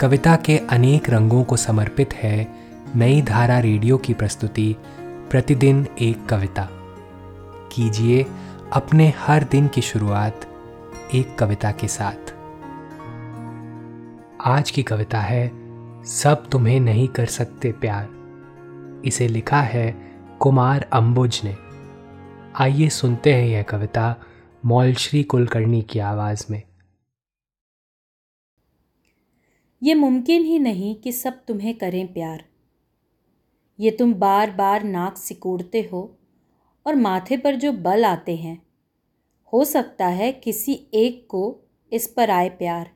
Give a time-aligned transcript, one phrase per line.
[0.00, 2.54] कविता के अनेक रंगों को समर्पित है
[2.96, 4.76] नई धारा रेडियो की प्रस्तुति,
[5.30, 6.68] प्रतिदिन एक कविता।
[7.72, 8.26] कीजिए
[8.72, 10.40] अपने हर दिन की शुरुआत
[11.14, 12.34] एक कविता के साथ।
[14.46, 15.52] आज की कविता है,
[16.04, 18.08] सब तुम्हें नहीं कर सकते प्यार।
[19.04, 19.96] इसे लिखा है
[20.40, 21.56] कुमार अंबुज ने।
[22.56, 24.16] आइए सुनते हैं यह कविता
[24.64, 26.62] मौलश्री कुलकर्णी की आवाज़ में।
[29.84, 32.44] ये मुमकिन ही नहीं कि सब तुम्हें करें प्यार।
[33.80, 36.18] ये तुम बार बार नाक सिकोड़ते हो
[36.86, 38.66] और माथे पर जो बल आते हैं,
[39.52, 41.60] हो सकता है किसी एक को
[41.92, 42.90] इस पर आए प्यार।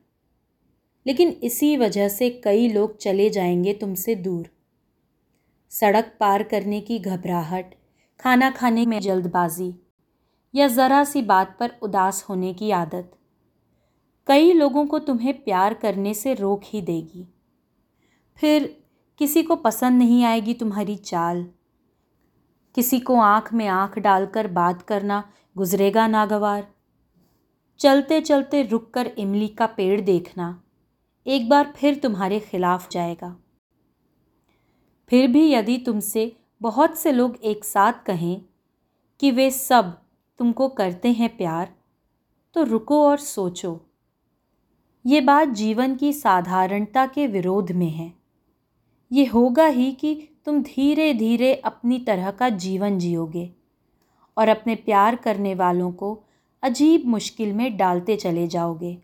[1.07, 4.49] लेकिन इसी वजह से कई लोग चले जाएँगे तुमसे दूर।
[5.69, 7.75] सड़क पार करने की घबराहट,
[8.19, 9.75] खाना खाने में जल्दबाजी,
[10.55, 13.18] या ज़रा सी बात पर उदास होने की आदत।
[14.29, 17.27] कई लोगों को तुम्हें प्यार करने से रोक ही देगी।
[18.39, 18.83] फिर
[19.19, 21.45] किसी को पसंद नहीं आएगी तुम्हारी चाल।
[22.75, 25.23] किसी को आँख में आँख डालकर बात करना
[25.55, 26.67] गुजरेगा नागवार।
[27.79, 30.61] चलते चलते रुक कर इमली का पेड़ देखना,
[31.25, 33.35] एक बार फिर तुम्हारे खिलाफ जाएगा।
[35.11, 38.41] फिर भी यदि तुमसे बहुत से लोग एक साथ कहें
[39.19, 39.91] कि वे सब
[40.39, 41.73] तुमको करते हैं प्यार
[42.55, 43.79] तो रुको और सोचो।
[45.05, 48.13] ये बात जीवन की साधारणता के विरोध में है।
[49.11, 53.49] ये होगा ही कि तुम धीरे धीरे अपनी तरह का जीवन जियोगे
[54.37, 56.23] और अपने प्यार करने वालों को
[56.63, 58.97] अजीब मुश्किल में डालते चले जाओगे।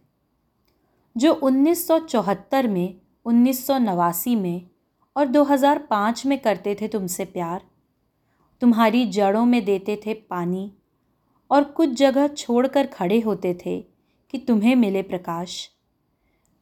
[1.17, 4.69] जो 1974 में, उन्नीस सौ नवासी में
[5.17, 7.61] और 2005 में करते थे तुमसे प्यार,
[8.61, 10.71] तुम्हारी जड़ों में देते थे पानी
[11.51, 13.79] और कुछ जगह छोड़कर खड़े होते थे
[14.31, 15.74] कि तुम्हें मिले प्रकाश।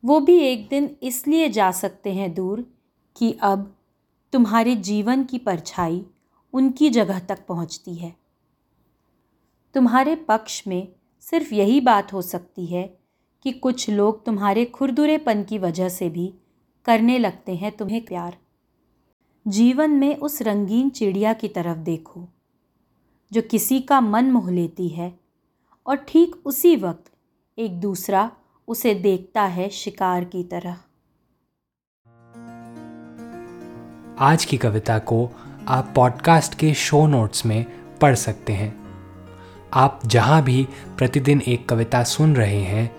[0.04, 2.66] वो भी एक दिन इसलिए जा सकते हैं दूर
[3.16, 3.76] कि अब
[4.34, 6.06] तुम्हारे जीवन की परछाई
[6.54, 8.16] उनकी जगह तक पहुँचती है।
[9.76, 10.88] तुम्हारे पक्ष में
[11.20, 12.84] सिर्फ़ यही बात हो सकती है
[13.46, 16.34] कि कुछ लोग तुम्हारे खुरदुरेपन की वजह से भी
[16.86, 18.38] करने लगते हैं तुम्हें प्यार।
[19.48, 22.28] जीवन में उस रंगीन चिड़िया की तरफ़ देखो,
[23.32, 25.20] जो किसी का मन मोह लेती है
[25.86, 27.12] और ठीक उसी वक्त
[27.58, 28.32] एक दूसरा
[28.68, 30.78] उसे देखता है शिकार की तरह।
[34.20, 35.32] आज की कविता को
[35.68, 37.66] आप पॉडकास्ट के शो नोट्स में
[38.02, 38.76] पढ़ सकते हैं।
[39.74, 42.96] आप जहाँ भी प्रतिदिन एक कविता सुन रहे हैं,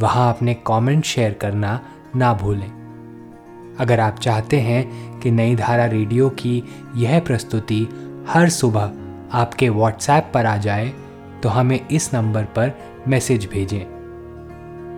[0.00, 1.80] वहाँ अपने कमेंट शेयर करना
[2.16, 6.62] ना भूलें। अगर आप चाहते हैं कि नई धारा रेडियो की
[6.96, 7.88] यह प्रस्तुति
[8.28, 8.92] हर सुबह
[9.38, 10.88] आपके व्हाट्सएप पर आ जाए
[11.42, 12.72] तो हमें इस नंबर पर
[13.08, 13.97] मैसेज भेजें।